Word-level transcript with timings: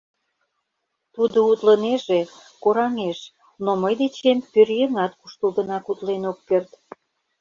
Тудо 1.15 1.37
утлынеже, 1.51 2.19
кораҥеш, 2.63 3.19
но 3.63 3.71
мый 3.81 3.93
дечем 4.01 4.37
пӧръеҥат 4.51 5.13
куштылгынак 5.19 5.85
утлен 5.91 6.23
ок 6.31 6.39
керт. 6.47 6.71